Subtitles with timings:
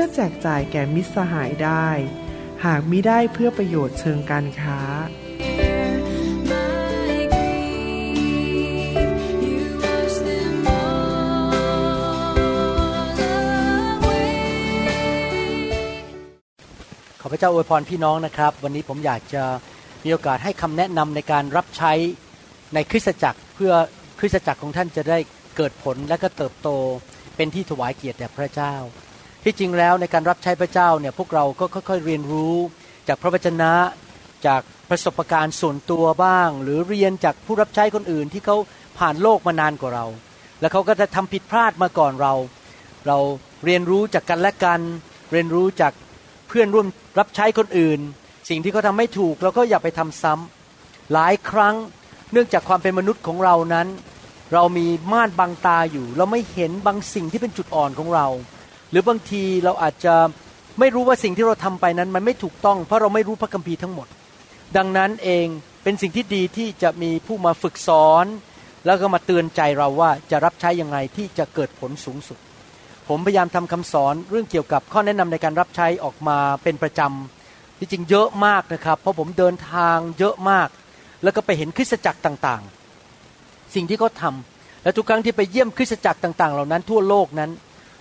[0.00, 1.88] พื่อแจกจ่ายแก่มิตรสหายได้
[2.64, 4.80] หากมิได้เพื่อประโยชน์เชิงการค้า
[17.20, 19.44] ขอพระเจ้าอวยพรพี่น้องนะครับ วันนี้ผมอยากจะ
[20.04, 21.92] มีโอกาสให้คำแนะนำในการรับใช้
[22.74, 23.72] ในคริสตจักรเพื่อ
[24.20, 25.18] คริสตจักรของท่านจะได้
[25.56, 26.68] เกิดผลและก็เติบโต
[27.36, 28.76] เป็นที่ถวายเกียรติแด่พระเจ้า
[29.44, 32.54] ที่จริงแล้วในการรับใช้พระเจ้าเนี่ยพวกเราก็ค่อยๆเรียนรู้
[33.08, 33.72] จากพระวจนะ
[34.46, 38.56] จากประสบการณ์ส่วนตัวบ้าง หรือเรียนจากผู้รับใช้คนอื่นที่เขา
[38.98, 40.06] ผ่านโลกมานานกว่าเรา
[40.60, 42.34] แล้วเขาก็จะทำผิดพลาดมาก่อนเรา
[43.06, 43.18] เรา
[43.64, 44.80] เรียนรู้จากกันและกัน
[45.32, 45.92] เรียนรู้จาก
[46.48, 46.86] เพื่อนร่วม
[47.18, 48.00] รับใช้คนอื่น
[48.48, 51.74] สิ่งที่เขาทำไม่ถูกเราก็อย่าไปทำซ้ำหลายครั้ง
[52.32, 53.88] เนื่องจากความเป็นมนุษย์ของเรานั้น
[54.52, 58.26] เรามีม่านบังตาอยู่ เราไม่เห็นบางสิ่งที่เป็นจุดอ่อนของเรา
[58.90, 60.14] หรือบางทีเราอาจจะ
[60.78, 64.06] ไม่รู้ว่าสิ่งที่เราทำไปนั้น มันไม่ถูกต้อง เพราะเราไม่รู้พระคัมภีร์ทั้งหมด
[64.76, 65.46] ดังนั้นเอง
[65.82, 68.26] เป็นสิ่งที่ดีที่จะมีผู้มาฝึกสอน
[68.86, 72.38] แล้วก็มาเตือนใจเราว่าจะรับใช้ยังไงที่จะเกิดผลสูงสุด
[73.08, 80.68] ผมพยายามทำคำสอนเรื่องเกี่ยวกับข้อแนะนำในการรับใช้ออกมาเป็นประจำที่จริงเยอะมากนะครับ เพราะผมเดินทางเยอะมาก
[81.22, 87.50] แล้วก็ไปเห็นคริสตจักรต่างๆ สิ่งที่เขาทำและทุกครั้งที่ไปเยี่ยมคริสตจักรต่าง ๆ เหล่านั้นทั่วโลกนั้น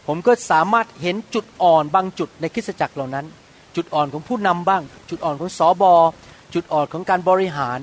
[0.08, 3.26] ผมก็สามารถเห็นจุดอ่อนบางจุดในคริสตจักรเหล่านั้น
[3.76, 5.94] จุดอ่อนของผู้นำบ้าง จุดอ่อนของสอบอ
[6.54, 7.80] จุดอ่อนของการบริหาร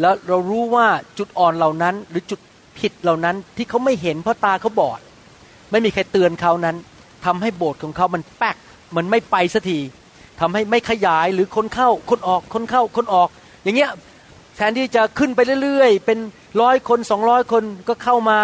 [0.00, 0.86] แล้วเรารู้ว่า
[1.18, 2.40] จุดอ่อนเหล่านั้น หรือจุด
[2.78, 5.00] ผิดเหล่านั้นที่เขาไม่เห็นเพราะตาเขาบอด
[5.70, 6.76] ไม่มีใครเตือนเขานั้น
[7.24, 8.56] ทำให้โบสถ์ของเขามันแป๊ก
[8.96, 9.78] มันไม่ไปสักที
[10.40, 13.28] ทำให้ไม่ขยายหรือคนเข้าคนออกคนเข้าคนออก
[13.62, 13.90] อย่างเงี้ย
[14.56, 16.18] แทนที่จะขึ้นไปเรื่อยๆ เป็น
[16.60, 18.38] ร้อยคนสองร้อยคนก็เข้ามา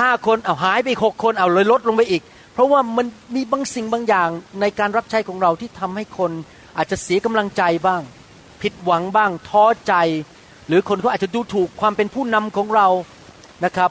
[0.00, 4.30] ห้าคนเอาหายไปหกคนเอาเลยลดลงไปอีก เพราะว่ามันมีบางสิ่งบางอย่าง
[4.60, 6.32] ในการรับใช้ของเราที่ทำให้คน
[6.76, 8.02] อาจจะเสียกำลังใจบ้าง
[8.62, 9.94] ผิดหวังบ้าง ท้อใจ
[10.68, 12.88] หรือคนเขาอาจจะดูถูกความเป็นผู้นำของเรา
[13.64, 13.90] นะครับ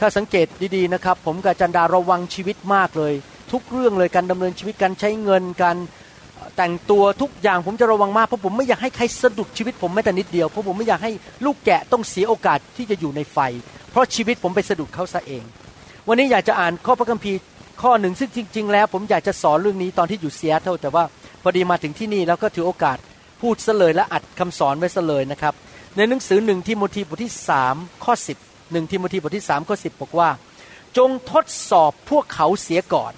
[0.00, 3.14] ถ้าสังเกตดีๆนะครับ ผมกับจันดาระวังชีวิตมากเลย
[3.52, 5.76] ทุกเรื่องเลยการดำเนินชีวิตการใช้เงินการ
[6.56, 11.12] แต่งตัวทุกอย่างผมจะระวังมากเพราะผมไม่อยากให้ใครสะดุดชีวิตผมแม้แต่นิดเดียวเพราะผมไม่อยากให้
[11.44, 13.38] ลูกแกะต้องเสียโอกาสที่จะอยู่ในไฟ
[13.90, 15.44] เพราะชีวิตผมไปสะดุดเขาซะเอง
[16.08, 17.38] วันนี้อยากจะอ่านข้อพระคัมภีร์
[17.82, 21.04] ข้อหนึ่งซึ่งจริง ๆ แล้วผมอยากจะสอนเรื่องนี้ตอนที่อยู่เซียโตรแต่ว่า
[21.42, 22.98] พอดีมาถึงที่นี่แล้วก็ถือโอกาส
[23.40, 25.54] พูดซะเลยและอัดคำสอนไว้ซะเลยนะครับ
[25.96, 28.38] ในหนังสือหนึ่งทิโมธีบทที่สามข้อสิบ
[28.72, 30.30] หนึ่งทิโมธีบทที่สามข้อสิบบอกว่า
[30.96, 33.12] จงทดสอบพวกเขาเสียก่อน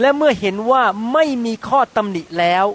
[0.00, 2.66] และเมื่อเห็นว่าไม่มีข้อตำหนิแล้ว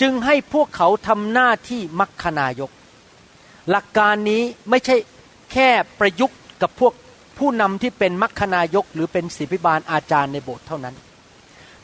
[0.00, 2.70] จึงให้พวกเขาทำหน้าที่มัคคณายก
[3.70, 4.96] หลักการนี้ไม่ใช่
[5.52, 5.68] แค่
[5.98, 6.92] ประยุกต์กับพวก
[7.38, 10.94] ผู้นำที่เป็นมัคคณายกหรือเป็นศิบิบาลอาจารย์ในโบสถ์เท่านั้น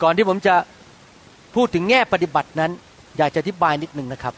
[0.02, 0.54] ก่อนที่ผมจะ
[1.54, 2.70] พูดถึงแง่ปฏิบัตินั้น
[3.18, 4.34] อยากจะอธิบายนิดหนึ่งนะครับ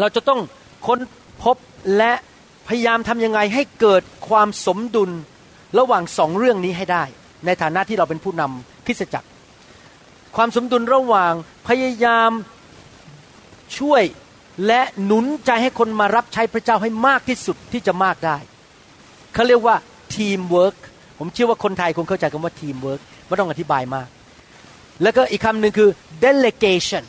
[0.00, 0.40] เราจะต้อง
[0.86, 0.98] ค้น
[1.42, 1.56] พบ
[1.96, 2.12] และ
[2.68, 5.10] พยายามทำยังไงให้เกิดความสมดุล
[5.78, 7.04] ระหว่างสองเรื่องนี้ให้ได้
[7.46, 9.28] ในฐานะที่เราเป็นผู้นำคริสตจักร
[10.36, 11.32] ความสมดุลระหว่าง
[11.68, 12.30] พยายาม
[13.78, 14.02] ช่วย
[14.66, 18.36] และหนุนใจให้คนมารับใช้พระเจ้าให้มากที่สุดที่จะมากได้
[19.34, 19.76] เขาเรียกว่า
[20.16, 20.76] ทีมเวิร์ก
[21.18, 24.08] ผมเชื่อว่าคนไทยคงเข้าใจคำว่าทีมเวิร์กไม่ต้องอธิบายมาก
[25.02, 25.90] แล้วก็อีกคำหนึ่งคือ
[26.24, 27.04] delegation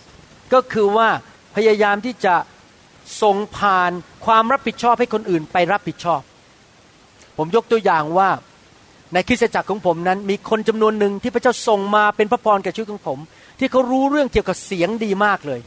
[0.54, 1.10] ก็คือว่า
[1.56, 2.36] พยายามที่จะ
[3.22, 3.92] ส่งผ่าน
[4.26, 6.22] ความรับผิดชอบให้คนอื่นไปรับผิดชอบ
[7.38, 8.30] ผมยกตัวอย่างว่า
[9.14, 13.20] ในคริสตจักรของผมนั้น มีคนจำนวนหนึ่งที่พระเจ้าส่งมาเป็นพระพรแก่ชีวิตของผม
[13.60, 15.60] ที่เขารู้เรื่องเกี่ยวกับเสียงดีมากเลย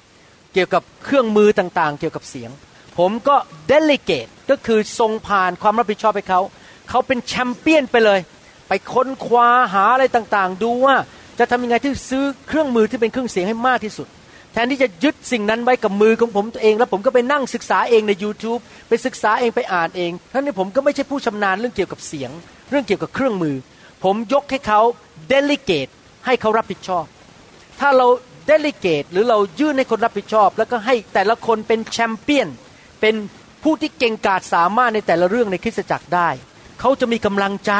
[0.52, 2.50] เกี่ยวกับเครื่องมือต่างๆ เกี่ยวกับเสียง
[2.99, 6.40] ผมก็เดลิเกตก็คือส่งผ่านความรับผิดชอบให้เขา
[6.90, 8.20] เขาเป็นแชมเปี้ยนไปเลย
[8.69, 10.94] ไปค้นคว้าหาอะไรต่างๆ ดูว่า
[11.38, 14.08] จะทำยังไงที่ซื้อเครื่องมือที่เป็นเครื่องเสียงให้มากที่สุด
[14.52, 22.31] แทนที่จะยึดสิ่งนั้นไว้กับมือของผมตัวเอง แล้วผมก็ไปนั่งศึกษาเองใน YouTube ไปศึกษาเองไปอ่านเองทั้งนี้ผมก็ไม่ใช่ผู้ชำนาญเรื่องเกี่ยวกับเสียง
[22.70, 23.56] เรื่องเกี่ยวกับเครื่องมือ
[24.04, 24.81] ผมยกให้เขา
[25.28, 25.88] เดลิเกต
[26.26, 27.04] ให้เขารับผิดชอบ
[27.81, 28.06] ถ้าเรา
[28.46, 32.48] เดลิเกตหรือเรายื่นให้คนรับผิดชอบ แล้วก็ให้แต่ละคนเป็นแชมเปี้ยน
[33.00, 33.14] เป็น
[33.62, 36.28] ผู้ที่เก่งกาจสามารถในแต่ละเรื่องในคริสตจักรได้
[36.80, 37.72] เขาจะมีกำลังใจ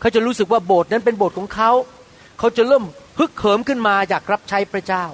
[0.00, 1.70] เขาจะรู้สึกว่าโบสถ์นั้นเป็นโบสถ์ของเขา
[2.38, 2.84] เขาจะเริ่ม
[3.18, 5.04] ฮึกเหิมขึ้นมาอยากรับใช้พระเจ้า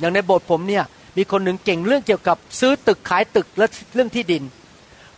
[0.00, 0.84] อย่างในโบสถ์ผมเนี่ย
[1.16, 4.42] มีคนหนึ่งเก่งเรื่องเกี่ยวกับซื้อตึกขายตึกและเรื่องที่ดิน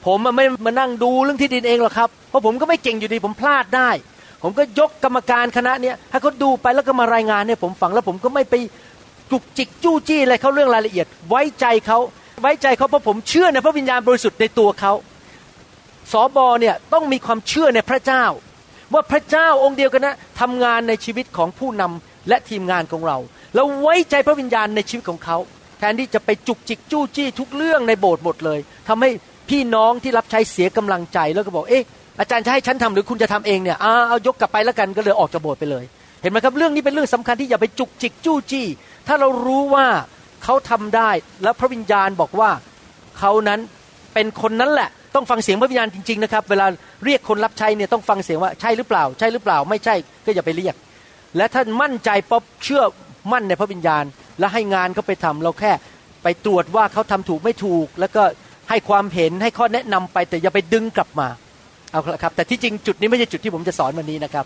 [0.04, 3.90] ผมไม่มานั่งดูเรื่องที่ดินเองหรอกครับ เพราะผมก็ไม่เก่งอยู่ดีผมพลาดได้
[4.42, 8.54] ผมก็ยกกรรมการคณะเนี้ยให้เขาดูไปแล้วก็มารายงานให้ผมฟังแล้วผมก็ไม่ไป
[9.30, 11.98] จุกจิกจู้จี้อะไรเขาเรื่องรายละเอียด ไว้ใจเขา
[12.40, 14.92] ไว้ใจเขาเพราะผมเชื่อในพระวิญญาณบริสุทธิ์ในตัวเขา
[16.12, 18.24] สอบอเนี่ยต้องมีความเชื่อในพระเจ้า
[18.94, 23.18] ว่าพระเจ้าองค์เดียวกันนะทำงานในชีวิตของผู้นำและทีมงานของเรา
[23.54, 25.36] แล้วไว้ใจพระวิญญาณในชีวิตของเขา
[25.78, 28.58] แทนที่จะไปจุกจิกจู้จี้ทุกเรื่องในโบสถ์หมดเลย
[28.88, 29.10] ทำให้
[29.50, 31.84] พี่น้องที่รับใช้เสียกำลังใจแล้วก็บอกเอ๊ะ
[32.20, 35.84] อาจารย์จะให้ฉันทำหรือคุณจะทำเองเนี่ยอ่าเอายกกลับไปแล้วกันก็เลยออกจากโบสถ์ไปเลย
[36.22, 38.66] เห็นไหมครับเรื่องนี้เป็นเรื่องสำคัญที่อย่าไปจุกจิกจู้จี้
[39.06, 39.86] ถ้าเรารู้ว่า
[40.44, 41.10] เขาทำได้
[41.42, 42.50] แล้วพระวิญญาณบอกว่า
[43.18, 43.60] เขานั้น
[44.14, 46.66] เป็นคนนั้นแหละ ต้องฟังเสียงพระวิญญาณจริงๆนะครับ เวลา
[47.04, 49.94] เรียกคนรับใช้เนี่ยต้องฟังเสียงว่าใช่หรือเปล่า ใช่หรือเปล่า ไม่ใช่
[50.26, 50.74] ก็อย่าไปเรียก
[51.36, 52.82] และท่านมั่นใจป๊อบเชื่อ
[53.32, 54.04] มั่นในพระวิญญาณ
[54.38, 55.72] และให้งานเขาไปทำเราแค่
[56.22, 58.22] ไปตรวจว่าเขาทำถูกไม่ถูก แล้วก็
[58.68, 61.28] ให้ความเห็นให้ข้อแนะนำไปแต่อย่าไปดึงกลับมา
[61.90, 64.44] เอาละครับ แต่ที่จริงจุดนี้ไม่ใช่จุดที่ผมจะสอนวันนี้นะครับ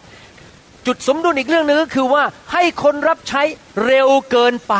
[0.86, 3.42] จุดสมดุลอีกเรื่องหนึ่งก็คือว่าให้คนรับใช้
[3.84, 4.74] เร็วเกินไป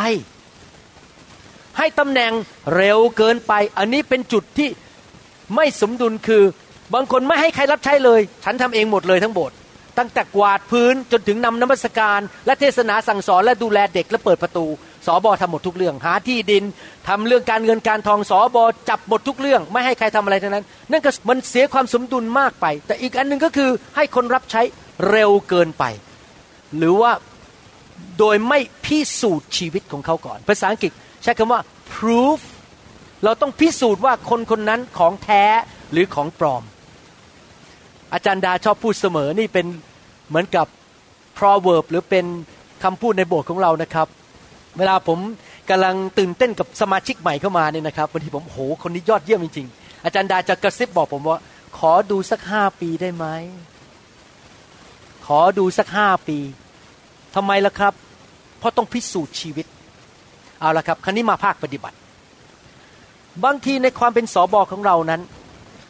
[1.77, 2.31] ให้ตำแหน่ง
[2.75, 4.69] เร็วเกินไป อันนี้เป็นจุดที่
[5.55, 6.43] ไม่สมดุลคือ
[6.93, 9.55] บางคนไม่ให้ใครรับใช้เลย ฉันทำเองหมดเลยทั้งโบสถ์
[9.97, 14.65] ตั้งแต่กวาดพื้นจนถึงนำน้ำมัสการและเทศนาสั่งสอนและดูแลเด็กและเปิดประตู
[15.05, 16.63] สอบอทำหมดทุกเรื่อง หาที่ดิน
[17.07, 24.61] ทำเรื่องการเงินการทองสอบอจับหมดทุกเรื่อง ไม่ให้ใครทำอะไรทั้งนั้น นั่นก็มันเสียความสมดุลมากไป แต่อีกอันหนึ่งก็คือให้คนรับใช้
[25.09, 25.83] เร็วเกินไป
[26.77, 27.11] หรือว่า
[28.19, 30.91] โดยไม่พิสูจน์ชีวิตของเขาก่อน ภาษาอังกฤษ
[31.23, 31.61] ใช้คำว่า
[31.93, 32.39] proof
[33.23, 35.43] เราต้องพิสูจน์ว่าคนคนนั้นของแท้
[35.91, 36.63] หรือของปลอม
[38.13, 39.65] อาจารย์ดาชอบพูดเสมอนี่เป็น
[40.29, 40.67] เหมือนกับ
[41.37, 42.25] proverb หรือเป็น
[42.83, 44.07] คำพูดในโบสถ์ของเรานะครับ
[44.77, 45.19] เวลาผม
[45.69, 51.41] กำลังตื่นเต้นกับสมาชิกใหม่เข้ามาเนี่ยนะครับบางทีผมโอ้โหคนนี้ยอดเยี่ยมจริงๆ อาจารย์ดาจะกระซิบบอกผมว่า
[51.77, 53.25] ขอดูสักห้าปีได้ไหม
[55.25, 56.37] ขอดูสักห้าปี
[57.35, 57.93] ทำไมล่ะครับ
[58.59, 59.65] เพราะต้องพิสูจน์ชีวิต
[60.59, 61.97] เอาละครับ ครั้นี้มาภาคปฏิบัติ
[63.45, 65.21] บางทีในความเป็นสอบอของเรานั้น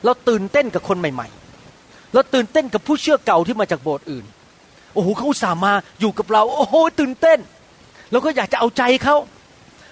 [0.05, 4.25] เราตื่นเต้นกับคนใหม่ๆ เราตื่นเต้นกับผู้เชื่อเก่าที่มาจากโบสถ์อื่น
[4.93, 7.39] โอ้โหเขาอุตส่าห์มาอยู่กับเรา โอ้โหตื่นเต้น
[8.11, 9.15] เราก็อยากจะเอาใจเขา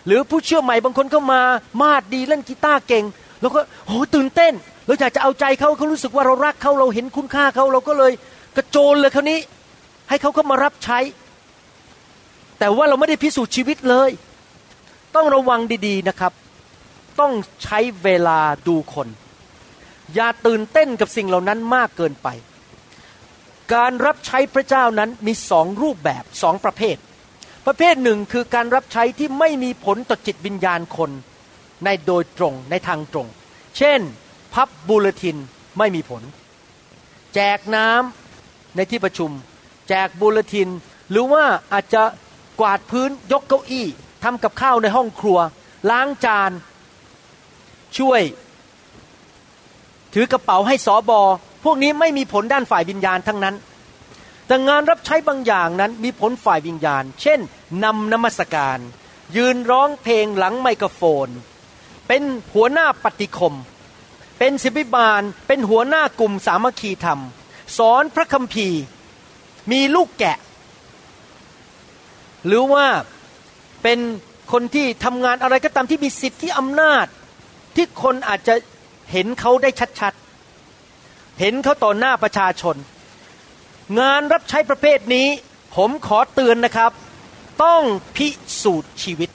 [0.05, 1.41] หรือผู้เชื่อใหม่บางคนเข้ามา
[1.81, 3.03] มาดดีเล่นกีตาร์เก่ง
[3.41, 4.53] เราก็โอ้โหตื่นเต้น
[4.85, 8.11] เราอยากจะเอาใจเขาเขารู้สึกว่าเรารักเขาเราเห็นคุณค่าเขาเราก็เลย
[8.55, 9.39] กระโจนเลยคราวนี้
[10.09, 10.99] ให้เขาเข้ามารับใช้
[12.59, 14.09] แต่ว่าเราไม่ได้พิสูจน์ชีวิตเลย
[15.15, 16.31] ต้องระวังดีๆนะครับ
[17.19, 17.33] ต้อง
[17.63, 19.07] ใช้เวลาดูคน
[20.13, 22.27] อย่าตื่นเต้นกับสิ่งเหล่านั้นมากเกินไป
[23.73, 26.97] การรับใช้พระเจ้านั้นมีสองรูปแบบสองประเภท
[27.65, 31.11] ประเภทหนึ่งคือการรับใช้ที่ไม่มีผลต่อจิตวิญญาณคน
[31.85, 33.27] ในโดยตรงในทางตรง
[33.77, 33.99] เช่น
[34.53, 35.37] พับบูเลติน
[35.77, 36.23] ไม่มีผล
[37.35, 39.31] แจกน้ำในที่ประชุม
[39.89, 40.69] แจกบูเลติน
[41.09, 42.03] หรือว่าอาจจะ
[42.59, 43.87] กวาดพื้นยกเก้าอี้
[44.23, 45.39] ทำกับข้าวในห้องครัว
[45.89, 46.51] ล้างจาน
[47.97, 48.21] ช่วย
[50.13, 51.21] ถือกระเป๋าให้สอบอ
[51.63, 53.55] พวกนี้ไม่มีผลด้านฝ่ายวิญญาณทั้งนั้น
[54.47, 57.39] แต่งานรับใช้บางอย่างนั้นมีผลฝ่ายวิญญาณ เช่น
[57.83, 58.79] นำนมัสการ
[59.37, 61.27] ยืนร้องเพลงหลังไมโครโฟน
[62.07, 62.23] เป็น
[62.53, 63.55] หัวหน้าปฏิคม
[64.39, 67.19] เป็นศิบิบาล เป็นหัวหน้ากลุ่มสามัคคีธรรม
[67.77, 68.81] สอนพระคัมภีร์
[69.71, 70.37] มีลูกแกะ
[72.45, 72.85] หรือว่า
[73.83, 73.99] เป็น
[74.51, 77.05] คนที่ทำงานอะไรก็ตามที่มีสิทธิอำนาจ
[77.75, 78.55] ที่คนอาจจะ
[79.11, 82.75] เห็นเขาได้ชัดๆ เห็นเขาต่อหน้าประชาชน
[83.99, 85.27] งานรับใช้ประเภทนี้
[85.75, 86.91] ผมขอเตือนนะครับ
[87.63, 87.81] ต้อง
[88.15, 88.27] พิ
[88.61, 89.29] สูจน์ชีวิต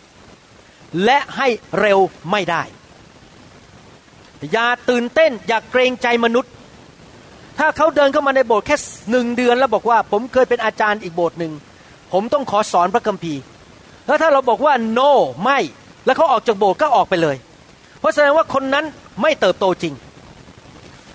[1.04, 1.48] และให้
[1.80, 1.98] เร็ว
[2.30, 2.62] ไม่ได้
[4.52, 6.52] อย่าตื่นเต้น อย่าเกรงใจมนุษย์
[7.58, 8.76] ถ้าเขาเดินเข้ามาในโบสถ์แค่
[9.10, 11.52] หนึ่งเดือนแล้วบอกว่า ผมเคยเป็นอาจารย์อีกโบสถ์หนึ่ง
[12.12, 13.40] ผมต้องขอสอนพระคัมภีร์
[14.06, 15.10] แล้วถ้าเราบอกว่า no
[15.44, 15.58] ไม่
[16.04, 17.36] แล้วเขาออกจากโบสถ์ก็ออกไปเลย
[18.00, 18.84] เพราะแสดงว่าคนนั้น
[19.22, 19.94] ไม่เติบโตจริง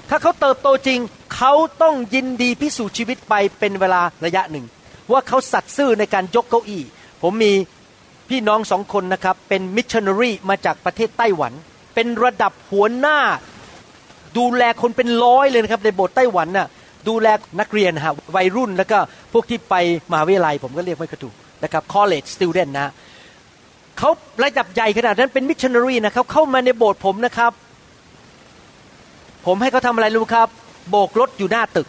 [0.09, 0.99] ถ้าเขาเติบโตจริง
[1.35, 4.65] เขาต้องยินดีพิสูจน์ชีวิตไปเป็นเวลาระยะหนึ่ง
[5.11, 6.83] ว่าเขาสัตย์ซื่อในการยกเก้าอี้
[7.21, 7.53] ผมมี
[8.29, 11.53] พี่น้องสองคนนะครับ เป็นมิชชันนารีมาจากประเทศไต้หวัน
[11.95, 13.17] เป็นระดับหัวหน้า
[14.37, 16.67] ดูแลคนเป็นร้อยเลยนะครับ ในโบสถ์ไต้หวันน่ะ
[17.07, 17.27] ดูแล
[17.59, 18.97] นักเรียนฮะวัยรุ่นแล้วก็
[19.33, 19.75] พวกที่ไป
[20.11, 22.91] มหาวิทยาลัย ผมก็เรียกไม่กระถูกนะครับ college student นะ
[23.97, 24.09] เขา
[24.43, 27.51] ระดับใหญ่ขนาดนั้นเป็นมิชชันนารีนะเขาเข้ามาในโบสถ์ผมนะครับ
[29.45, 30.47] ผมให้เขาทำอะไรรู้ครับ
[30.89, 31.87] โบกรถอยู่หน้าตึก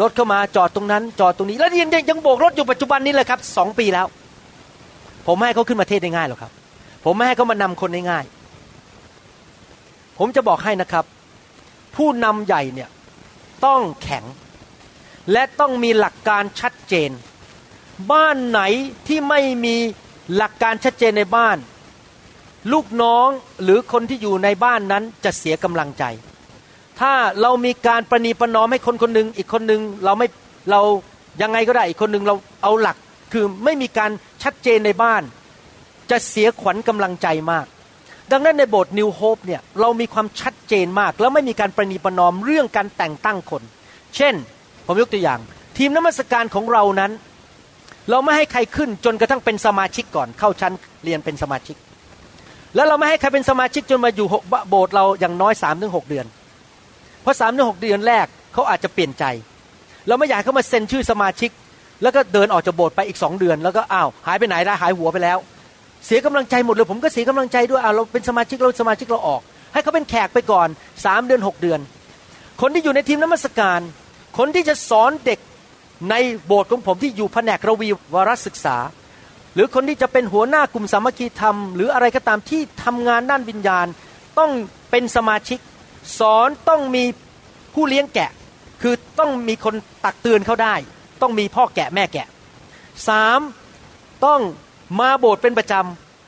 [0.00, 4.06] รถเข้ามาจอดตรงนั้น จอดตรงนี้ แล้วยังยังยงโบกรถอยู่ปัจจุบันนี้เลยครับสองปีแล้ว
[5.26, 6.52] ผมไม่ให้เขาขึ้นมาเทศได้ง่ายหรอกครับ
[7.04, 8.24] ผมไม่ให้เขามานำคนได้ง่าย
[10.18, 11.04] ผมจะบอกให้นะครับ
[11.96, 12.88] ผู้นำใหญ่เนี่ย
[13.64, 14.24] ต้องแข็ง
[15.32, 17.10] และต้องมีหลักการชัดเจน
[18.12, 18.60] บ้านไหน
[19.06, 19.76] ที่ไม่มี
[20.36, 21.58] หลักการชัดเจนในบ้าน
[22.72, 23.28] ลูกน้อง
[23.62, 26.04] หรือคนที่อยู่ในบ้านนั้นจะเสียกำลังใจ
[27.00, 30.26] ถ้าเรามีการประนีประนอมให้คนคนหนึ่งอีกคนหนึ่งเราไม่
[30.70, 30.80] เรา
[31.42, 32.96] ยังไงก็ได้อีกคนหนึ่งเราเอาหลัก
[33.32, 34.10] คือไม่มีการ
[34.42, 35.22] ชัดเจนในบ้าน
[36.10, 37.66] จะเสียขวัญกำลังใจมาก
[38.32, 43.62] ดังนั้นในโบสถ์นิวโฮปเนี่ยเรามีความชัดเจนมาก แล้วไม่มีการประนีประนอมเรื่องการแต่งตั้งคน
[44.16, 44.34] เช่น
[44.86, 45.40] ผมยกตัวอย่าง
[45.76, 47.12] ทีมนมัสการของเรานั้น
[48.10, 50.72] เราไม่ให้ใครขึ้นจนกระทั่งเป็นสมาชิกก่อน เข้าชั้น
[51.04, 51.76] เรียนเป็นสมาชิก
[52.74, 56.26] แล้วเราไม่ให้ใครเป็นสมาชิกจนมาอยู่หกโบสถ์เราอย่างน้อย3าถึงหเดือน
[57.22, 59.24] เพราะสามถึงหเดือนแรกเขาอาจจะเปลี่ยนใจ
[60.08, 61.50] เราไม่อยากเขามาเซ็นชื่อสมาชิก
[62.02, 65.38] แล้วก็เดินออกจากโบสถ์ไปอีกสองเดือน แล้วก็อ้าวหายไปไหนได้หายหัวไปแล้ว
[66.06, 69.40] เสียกำลังใจหมดเลยผมก็เสียกำลังใจด้วยอ้าวเราเป็นสมาชิกเราสมาชิกเราออก
[69.72, 70.68] ให้เขาเป็นแขกไปก่อน
[71.04, 71.80] สามเดือนหกเดือน
[72.60, 73.80] คนที่อยู่ในทีมน้ำมัสการ
[74.38, 75.38] คนที่จะสอนเด็ก
[76.10, 76.14] ใน
[76.46, 78.76] โบสถ์ของผมที่อยู่แผนกระวีวารศึกษา
[79.54, 83.86] หรือคนที่จะเป็นหัวหน้ากลุ่มสามัคคีธรรม หรืออะไรก็ตามที่ทำงานด้านวิญญาณ
[84.38, 84.50] ต้อง
[84.90, 85.58] เป็นสมาชิก
[86.18, 87.04] สอนต้องมี
[87.74, 88.30] ผู้เลี้ยงแกะ
[88.82, 89.74] คือต้องมีคน
[90.04, 90.74] ตักเตือนเขาได้
[91.22, 92.26] ต้องมีพ่อแกะแม่แกะ
[93.08, 93.40] สาม
[94.24, 94.40] ต้อง
[95.00, 95.74] มาโบสถ์เป็นประจ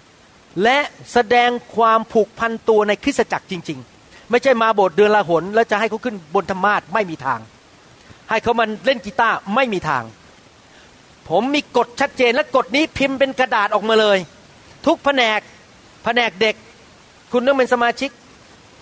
[0.04, 0.78] ำและ
[1.12, 7.40] แสดงความผูกพันตัวในคริสตจักรจริง ๆ ไม่ใช่มาโบสถ์เดือนละหน แล้วจะให้เขาขึ้นบนธรรมาสไม่มีทาง
[8.30, 10.04] ให้เขามันเล่นกีตาร์ไม่มีทาง
[11.28, 14.18] ผมมีกฎชัดเจนและกฎนี้พิมพ์เป็นกระดาษออกมาเลย
[14.86, 15.40] ทุกแผนก
[16.04, 16.54] แผนกเด็ก
[17.32, 18.10] คุณต้องเป็นสมาชิก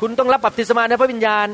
[0.01, 1.47] คุณต้องรับบัพติศมาในพระวิญญาณ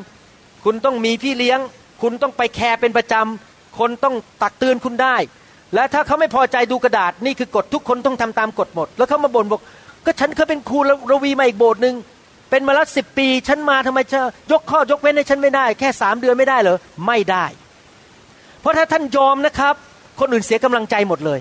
[0.65, 1.59] คุณต้องมีพี่เลี้ยง
[2.03, 5.17] คุณต้องไปแคร์เป็นประจำคนต้องตักเตือนคุณได้
[5.75, 9.61] และถ้าเขาไม่พอใจดูกระดาษนี่คือกฎทุกคนต้องทำตามกฎหมด แล้วเขามาบ่นบอก
[10.05, 10.79] ก็ฉันเคยเป็นครู
[11.11, 11.95] ระวีมาอีกโบสถ์หนึ่ง
[12.51, 14.21] เป็นมาแล้วสิบปี ฉันมาทำไมจะ
[14.53, 17.45] ยกข้อยกเว้นให้ฉันไม่ได้ แค่สามเดือนไม่ได้เหรอไม่ได้
[18.64, 19.75] เพราะถ้าท่านยอมนะครับ
[20.21, 21.40] คนอื่นเสียกำลังใจหมดเลย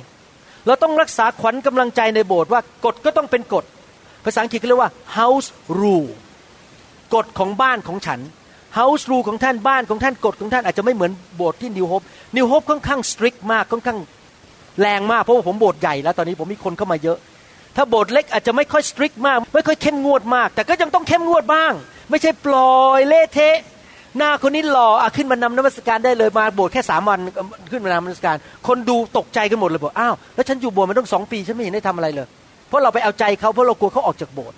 [0.67, 3.65] เราต้องรักษาขวัญกำลังใจในโบสถ์ว่ากฎก็ต้องเป็นกฎ
[4.25, 5.47] ภาษาอังกฤษเขาเรียกว่า house
[5.79, 6.09] rule
[7.15, 8.19] กฎของบ้านของฉัน
[8.77, 12.01] house rule ของท่านบ้านของท่านกฎของท่านอาจจะไม่เหมือนโบสถ์ที่นิวโฮป
[12.35, 13.99] นิวโฮปค่อนข้าง strict มากค่อนข้าง
[14.81, 17.17] แรงมากเพราะว่าผมโบสถ์ใหญ่แล้วตอนนี้ผมมีคนเข้ามาเยอะ
[17.75, 21.73] ถ้าโบสถ์เล็กอาจจะไม่ค่อย strict มาก ไม่ค่อยเข้มงวดมาก แต่ก็ยังต้องเข้มงวดบ้าง
[22.09, 23.57] ไม่ใช่ปล่อยเละเทะ
[24.17, 27.19] หน้าคนนี้หล่ออขึ้นมานำนมัสการได้เลยมาโบสถ์แค่สามวัน
[27.71, 32.27] ขึ้นมานำนมัสการ คนดูตกใจกันหมดเลยบอกอ้าวแล้วฉันอยู่โบสถ์มาต้องสองปีฉันไม่เห็นได้ทำอะไรเลย
[32.67, 34.57] เพราะเราไปเอาใจเขาเพราะเรากลัวเขาออกจากโบสถ์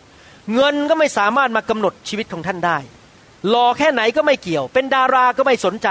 [0.53, 2.77] เงินก็ไม่สามารถมากำหนดชีวิตของท่านได้
[3.49, 5.89] หล่อแค่ไหนก็ไม่เกี่ยว เป็นดาราก็ไม่สนใจ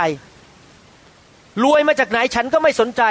[1.63, 3.03] รวยมาจากไหนฉันก็ไม่สนใจ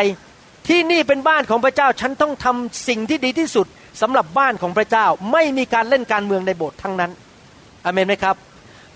[0.67, 3.67] ที่นี่เป็นบ้านของพระเจ้าฉันต้องทำสิ่งที่ดีที่สุด
[4.01, 7.11] สำหรับบ้านของพระเจ้า ไม่มีการเล่นการเมืองในโบสถ์ทั้งนั้น
[7.85, 8.35] อเมนไหมครับ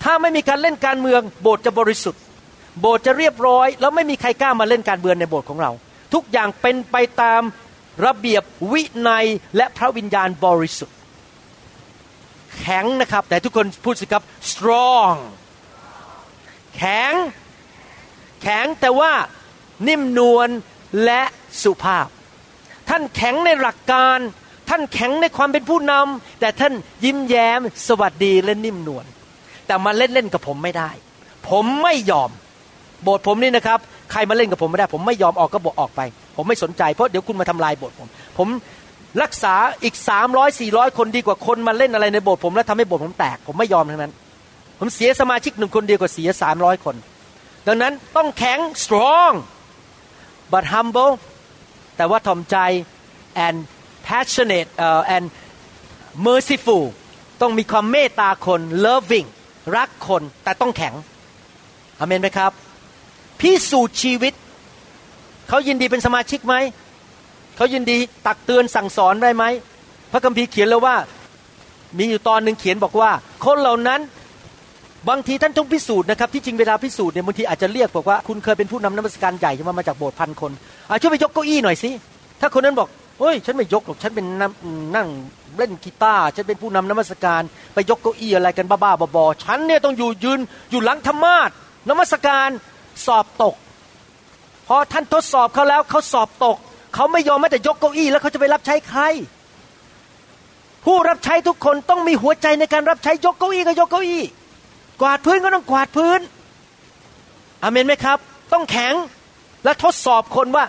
[0.02, 2.22] ถ้าไม่มีการเล่นการเมืองโบสถ์จะบริสุทธิ์
[2.80, 5.70] โบสถ์จะเรียบร้อย แล้วไม่มีใครกล้ามาเล่นการเมืองในโบสถ์ของเรา
[6.14, 7.42] ทุกอย่างเป็นไปตาม
[8.06, 9.26] ระเบียบวินัย
[9.56, 10.96] และพระวิญญาณบริสุทธิ์
[12.60, 15.16] แข็งนะครับ แต่ทุกคนพูดสิครับ strong
[16.76, 17.12] แข็ง
[18.42, 19.12] แข็งแต่ว่า
[19.88, 20.48] นิ่มนวล
[21.04, 21.22] และ
[21.62, 22.08] สุภาพ
[22.88, 24.18] ท่านแข็งในหลักการ
[24.68, 26.74] ท่านแข็งในความเป็นผู้นำแต่ท่าน
[27.04, 29.04] ยิ้มแย้มสวัสดีและนิ่มนวล
[29.68, 30.90] แต่มาเล่นเล่นกับผมไม่ได้
[31.50, 32.30] ผมไม่ยอม
[33.02, 33.78] โบสถ์ผมนี่นะครับ
[34.12, 36.00] ใครมาเล่นกับผมไม่ได้ ผมไม่ยอมออกก็บอกออกไป
[36.36, 38.08] ผมไม่สนใจเพราะเดี๋ยวคุณมาทำลายโบสถ์ผม
[38.38, 38.48] ผม
[39.22, 44.12] รักษาอีกสามร้อยสี่ร้อยคนดีกว่าคนมาเล่นอะไรในโบสถ์ผมแล้วทำให้โบสถ์ผมแตก ผมไม่ยอมทั้งนั้น
[44.78, 46.96] ผมเสียสมาชิกหนึ่งคนเดียวกว่าเสียสามร้อยคน
[47.66, 49.34] ดังนั้นต้องแข็ง strong
[50.52, 51.12] but humble
[51.96, 52.56] แต่ว่าถ่อมใจ
[53.46, 53.56] and
[54.08, 55.26] passionate uh, and
[56.26, 56.84] merciful
[57.40, 59.28] ต้องมีความเมตตาคน loving
[59.76, 60.94] รักคนแต่ต้องแข็ง
[61.98, 62.52] อเมนไหมครับ
[63.40, 64.32] พิสูจน์ชีวิต
[65.48, 66.54] เขายินดีเป็นสมาชิกไหม
[67.56, 67.96] เขายินดี
[68.26, 69.44] ตักเตือนสั่งสอนได้ไหม
[70.12, 70.96] พระคัมภีร์เขียนแล้วว่า
[71.98, 73.10] มีอยู่ตอนหนึ่งเขียนบอกว่า
[73.44, 74.00] คนเหล่านั้น
[75.08, 80.52] บางทีท่านต้องพิสูจน์นะครับที่จริงเวลาพิสูจน์เนี่ยบางทีอาจจะเรียกบอกว่าคุณเคยเป็นผู้นำนมัสการใหญ่ใช่ไหมมาจากโบสถ์พันคน
[80.88, 81.90] อะช่วยไปยกเก้าอี้หน่อยสิ
[82.40, 84.26] ถ้าคนนั้นบอก เฮ้ย ฉันไม่ยกหรอก ฉันเป็น
[84.96, 85.08] นั่ง
[85.56, 87.42] เล่นกีตาร์ ฉันเป็นผู้นำนมัสการ
[87.74, 91.50] ไปยกเก้าอี้อะไรกันบ้าๆบอๆ ฉันเนี่ยต้องอยู่ยืนอยู่หลังธรรมาส
[91.88, 92.48] นมัสการ
[93.06, 93.54] สอบตก
[94.66, 96.56] พอท่านทดสอบเขาแล้วเขาสอบตก
[96.94, 99.02] เขาไม่ยอมแม้แต่ยกเก้าอี้แล้วเขาจะไปรับใช้ใคร
[100.84, 104.24] ผู้รับใช้ทุกคนต้องมีหัวใจในการรับใช้ยกเก้าอี้ก็ยกเก้าอี้
[105.00, 106.20] กวาดพื้นก็ต้องกวาดพื้น
[107.62, 108.18] อเมนไหมครับ
[108.52, 108.94] ต้องแข็ง
[109.64, 110.64] และทดสอบคนว่า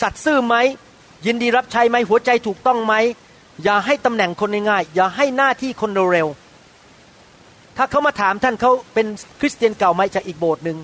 [0.00, 0.56] สัตย์ซื่อไหม
[1.26, 2.94] ยินดีรับใช้ไหมหัวใจถูกต้องไหม
[3.64, 9.06] อย่าให้ตำแหน่งคนง่ายๆอย่าให้หน้าที่คนเร็วๆถ้าเขามาถามท่านเขาเป็น
[9.40, 10.78] คริสเตียนเก่าไหมจากอีกโบสถ์หนึ่ง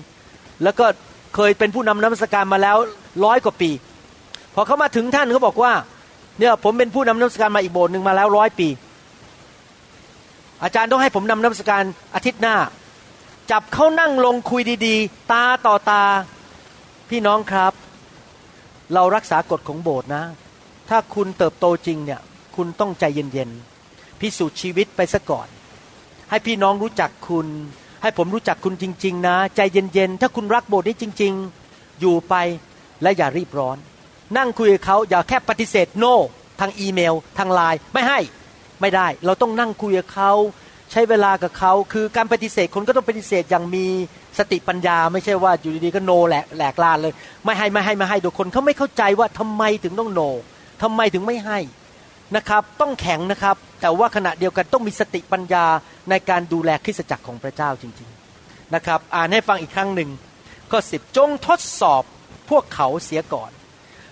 [0.63, 0.85] แล้วก็
[1.35, 2.77] เคยเป็นผู้นำนมัสการมาแล้ว
[3.25, 3.71] ร้อยกว่าปี
[4.55, 5.73] พอเขามาถึงท่านเขาบอกว่า
[6.39, 8.67] เนี่ยผมเป็นผู้นำนมัสการมาอีกโบสถ์หนึ่งมาแล้วร้อยปี
[10.63, 11.83] อาจารย์ต้องให้ผมนำนมัสการ
[12.15, 12.55] อาทิตย์หน้า
[13.51, 16.03] จับเขานั่งลงคุยดีๆ ตาต่อตา
[17.09, 17.73] พี่น้องครับ
[18.93, 20.23] เรารักษากฎของโบสถ์นะ
[20.89, 22.21] ถ้าคุณเติบโตจริงเนี่ย
[22.55, 25.47] คุณต้องใจเย็นๆ พิสูจน์ชีวิตไปซะก่อน
[26.29, 27.47] ให้พี่น้องรู้จักคุณ
[28.01, 31.33] ให้ผมรู้จักคุณจริง ๆ นะ ใจเย็นๆ ถ้าคุณรักโบสถ์นี้จริง
[31.67, 32.35] ๆ อยู่ไป
[33.01, 33.77] และอย่ารีบร้อน
[34.37, 36.15] นั่งคุยกับเขาอย่าแค่ปฏิเสธโน no,
[36.59, 38.19] ทางอีเมล ทางไลน์ไม่ให้
[38.81, 40.31] ไม่ได้ เราต้องนั่งคุยกับเขา
[40.91, 43.87] ใช้เวลากับเขา คือการปฏิเสธคนก็ต้องปฏิเสธอย่างมี
[44.37, 47.13] สติปัญญาไม่ใช่ว่าอยู่ดีๆก็โนแหลกแหลกลานเลย
[47.45, 50.21] ไม่ให้ไม่ให้ไม่ให้โดยคนเขาไม่เข้าใจว่าทำไมถึงต้องโน
[50.81, 51.59] ทำไมถึงไม่ให้
[52.35, 55.65] นะครับต้องแข็งนะครับ แต่ว่าขณะเดียวกันต้องมีสติปัญญา
[56.09, 60.09] ในการดูแลคริสตจักรของพระเจ้าจริงๆนะครับ อ่านให้ฟังอีกครั้งหนึ่ง
[60.71, 62.03] ข้อสิบจงทดสอบ
[62.49, 63.51] พวกเขาเสียก่อน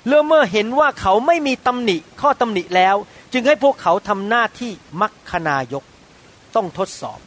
[0.07, 2.95] เมื่อเมื่อเห็นว่าเขาไม่มีตำหนิข้อตำหนิแล้ว
[3.33, 4.71] จึงให้พวกเขาทำหน้าที่
[5.01, 5.83] มัคคณายก
[6.55, 7.19] ต้องทดสอบ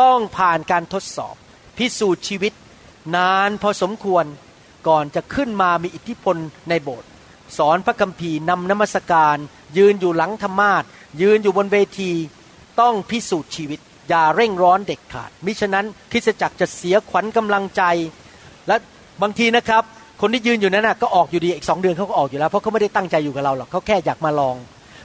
[0.00, 1.36] ต้องผ่านการทดสอบ
[1.78, 2.52] พิสูจน์ชีวิต
[3.16, 4.24] นานพอสมควร
[4.88, 6.36] ก่อนจะขึ้นมามีอิทธิพล
[6.68, 7.08] ในโบสถ์
[7.58, 9.36] สอนพระคัมภีร์นำนมัสการ
[9.78, 10.84] ยืนอยู่หลังธรรมาส
[11.22, 12.12] ยืนอยู่บนเวที
[12.80, 17.82] ต้องพิสูจน์ชีวิต อย่าเร่งร้อนเด็ดขาด มิฉะนั้นคริสจักรจะเสียขวัญกำลังใจ
[18.68, 18.76] และ
[19.22, 19.82] บางทีนะครับ
[20.20, 24.56] คนที่ยืนอยู่นั้นนะก็ออกอยู่ดีอีกสองเดือนเขาก็ออกอยู่แล้ว เพราะเขาไม่ได้ตั้งใจอยู่กับเราหรอกเขาแค่อยากมาลอง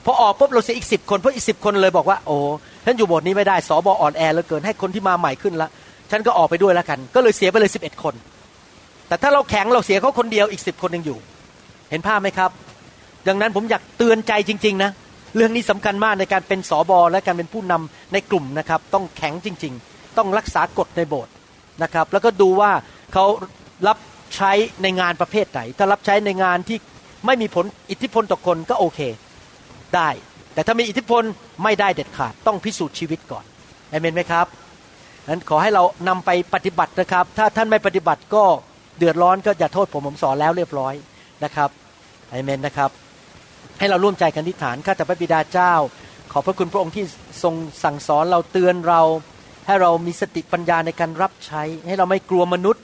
[0.06, 2.38] พอออกปุ๊บเราเสียอีกสิบคนเพราะอีกสิบคนเลยบอกว่าโอ้
[2.86, 5.70] ฉันอยู่โบทนี้ไม่ได้สอบอ่อนแอเหลือเกินให้คนที่มาใหม่ขึ้นละ
[6.12, 8.16] ฉันก็ออกไปด้วยแล้วกัน ก็เลยเสียไปเลยสิบเอ็ดคน
[9.08, 11.18] แต่ถ้าเราแข็งเราเสียเขาคนเดียวอีกสิบคนยังอยู่
[11.90, 12.52] เห็นภาพไหมครับ
[13.28, 14.92] ดังนั้นผมอยากเตือนใจจริง ๆ นะ
[15.36, 21.34] เรื่องนี้สำคัญมากในการเป็นสอบอและการเป็นผู้นำในกลุ่มนะครับ ต้องแข็งจริง ๆ ต้องรักษากฎในโบสถ์
[21.84, 22.72] นะครับ แล้วก็ดูว่า
[23.14, 23.26] เขา
[23.88, 23.98] รับ
[24.36, 26.78] ใช้ในงานประเภทไหน ถ้ารับใช้ในงานที่
[27.26, 29.00] ไม่มีผลอิทธิพลต่อคนก็โอเค
[29.96, 30.10] ได้
[30.54, 31.24] แต่ถ้ามีอิทธิพล
[31.64, 33.46] ไม่ได้เด็ดขาดต้องพิสูจน์ชีวิตก่อน
[33.90, 34.46] เอเมนไหมครับ
[35.32, 38.44] นั้นขอให้เรานำไปปฏิบัตินะครับ ถ้าท่านไม่ปฏิบัติก็
[38.98, 40.94] เดือดร้อนก็อย่าโทษผมผมสอนแล้วเรียบร้อย
[41.44, 41.70] นะครับ
[42.32, 42.90] อเมนนะครับ
[43.80, 45.74] ให้เราร่วมใจกันทิฏฐานข้าแต่พระบิดาเจ้า
[46.32, 47.06] ขอพระคุณพระองค์ที่
[47.44, 49.02] ทรงสั่งสอนเราเตือนเรา
[49.68, 52.84] ให้เรามีสติปัญญาในการรับใช้ ให้เราไม่กลัวมนุษย์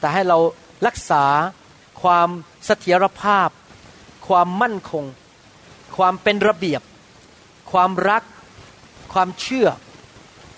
[0.00, 0.38] แต่ให้เรา
[0.86, 1.24] รักษา
[2.02, 2.28] ความ
[2.66, 3.48] เสถียรภาพ
[4.28, 5.04] ความมั่นคง
[5.96, 6.82] ความเป็นระเบียบ
[7.72, 8.22] ความรัก
[9.12, 9.68] ความเชื่อ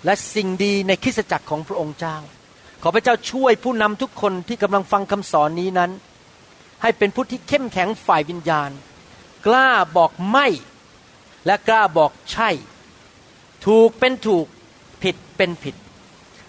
[0.05, 2.17] และสิ่งดีในคริสตจักรของพระองค์เจ้า
[2.81, 5.91] ขอพระเจ้าช่วยผู้นำทุกคนที่กำลังฟังคำสอนนี้นั้น
[6.81, 8.71] ให้เป็นผู้ที่เข้มแข็งฝ่ายวิญญาณ
[9.45, 10.47] กล้าบอกไม่
[11.45, 12.49] และกล้าบอกใช่
[13.65, 14.45] ถูกเป็นถูก
[15.01, 15.75] ผิดเป็นผิด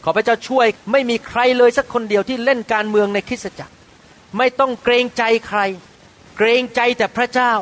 [0.04, 3.74] ขอพระเจ้าช่วยไม่มีใครเลยสักคนเดียวที่เล่นการเมืองในคริสตจักร
[4.38, 5.60] ไม่ต้องเกรงใจใคร
[6.36, 7.52] เกรงใจแต่พระเจ้า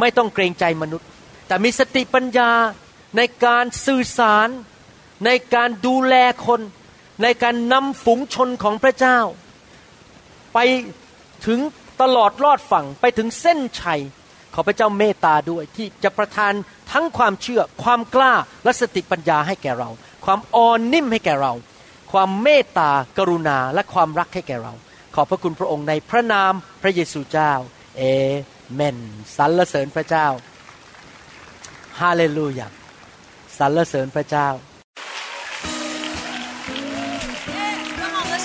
[0.00, 1.06] ไม่ต้องเกรงใจมนุษย์
[1.46, 2.50] แต่มีสติปัญญา
[3.16, 4.48] ในการสื่อสาร
[5.24, 6.14] ในการดูแล
[6.46, 6.60] คน
[7.22, 9.18] ในการนำฝูงชนของพระเจ้า
[10.54, 10.58] ไป
[11.46, 11.60] ถึง
[12.02, 14.00] ตลอดรอดฝั่งไปถึงเส้นชัย
[14.54, 16.52] ขอพระเจ้าเมตตาด้วยที่จะประทาน
[16.92, 19.90] ทั้งความเชื่อ ความกล้าและสติปัญญาให้แก่เรา
[20.24, 21.52] ความอ่อนนิ่มให้แก่เรา
[22.12, 24.74] ความเมตตากรุณาและความรักให้แก่เรา
[25.14, 26.52] ขอบพระคุณพระองค์ในพระนาม
[26.82, 27.52] พระเยซูเจ้า
[27.98, 28.02] เอ
[28.74, 28.98] เมน
[29.36, 30.26] สรรเสริญพระเจ้า
[32.00, 32.68] ฮาเลลูยา
[33.58, 34.48] สรรเสริญพระเจ้า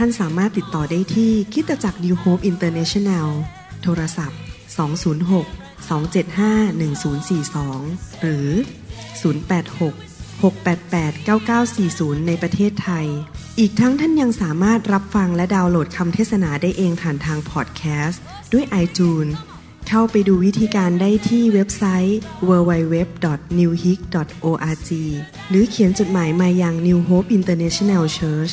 [0.00, 3.28] ท่านสามารถติดต่อได้ที่คิดตจักร New Hope International
[3.82, 4.38] โทรศัพท์
[5.30, 6.90] 206 275
[7.70, 8.48] 1042 หรือ
[9.22, 11.14] 086 688
[11.76, 13.06] 9940 ในประเทศไทย
[13.58, 19.32] อีกทั้งท่านยังสามารถรับฟังและดาวน์โหลดคำเทศนาได้เองผ่านทางพอดแคสต์ด้วย iTunes
[19.88, 24.90] เข้าไปดูวิธีการได้ที่เว็บไซต์ www.newhick.org
[25.48, 28.52] หรือเขียนจดหมายมายัง New Hope International Church